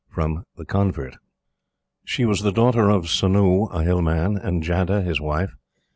The 0.15 0.65
Convert. 0.65 1.17
She 2.05 2.25
was 2.25 2.41
the 2.41 2.51
daughter 2.51 2.89
of 2.89 3.03
Sonoo, 3.07 3.65
a 3.71 3.83
Hill 3.83 4.01
man, 4.01 4.35
and 4.35 4.63
Jadeh 4.63 5.03
his 5.05 5.21
wife. 5.21 5.51